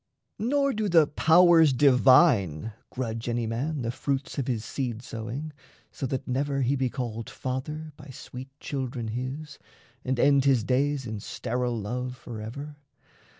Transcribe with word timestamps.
Nor 0.39 0.73
do 0.73 0.89
the 0.89 1.05
powers 1.05 1.73
divine 1.73 2.73
grudge 2.89 3.29
any 3.29 3.45
man 3.45 3.83
The 3.83 3.91
fruits 3.91 4.39
of 4.39 4.47
his 4.47 4.65
seed 4.65 5.03
sowing, 5.03 5.53
so 5.91 6.07
that 6.07 6.27
never 6.27 6.63
He 6.63 6.75
be 6.75 6.89
called 6.89 7.29
"father" 7.29 7.91
by 7.97 8.07
sweet 8.09 8.49
children 8.59 9.09
his, 9.09 9.59
And 10.03 10.19
end 10.19 10.45
his 10.45 10.63
days 10.63 11.05
in 11.05 11.19
sterile 11.19 11.79
love 11.79 12.17
forever. 12.17 12.77